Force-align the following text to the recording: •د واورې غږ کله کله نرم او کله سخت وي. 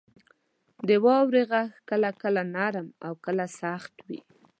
•د 0.87 0.89
واورې 1.05 1.43
غږ 1.51 1.69
کله 1.89 2.09
کله 2.21 2.41
نرم 2.55 2.87
او 3.05 3.13
کله 3.25 3.45
سخت 3.61 3.93
وي. 4.07 4.19